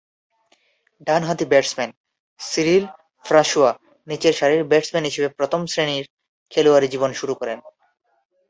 [1.07, 1.89] ডানহাতি batsman
[2.39, 2.83] Cyril
[3.25, 3.71] François
[4.07, 6.05] নিচেরসারির batsman হিসেবে প্রথম-শ্রেণীর
[6.51, 7.57] খেলোয়াড়ী জীবন শুরু করেন।